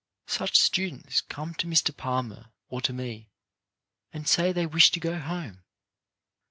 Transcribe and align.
Such 0.25 0.57
students 0.57 1.21
come 1.21 1.53
to 1.53 1.67
Mr. 1.67 1.95
Palmer 1.95 2.49
or 2.69 2.81
to 2.81 2.91
me, 2.91 3.29
and 4.11 4.27
say 4.27 4.51
they 4.51 4.65
wish 4.65 4.89
to 4.93 4.99
go 4.99 5.19
home. 5.19 5.61